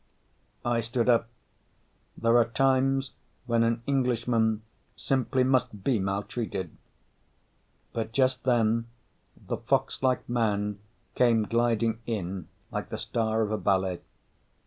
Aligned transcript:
I 0.65 0.79
stood 0.79 1.07
up. 1.09 1.29
There 2.17 2.35
are 2.39 2.49
times 2.49 3.11
when 3.45 3.61
an 3.61 3.83
Englishman 3.85 4.63
simply 4.95 5.43
must 5.43 5.83
be 5.83 5.99
mal 5.99 6.23
treated. 6.23 6.75
But 7.93 8.11
just 8.11 8.43
then 8.43 8.87
the 9.37 9.57
foxlike 9.57 10.27
man 10.27 10.79
came 11.13 11.43
gliding 11.43 11.99
in 12.07 12.47
like 12.71 12.89
the 12.89 12.97
star 12.97 13.43
of 13.43 13.51
a 13.51 13.59
ballet. 13.59 14.01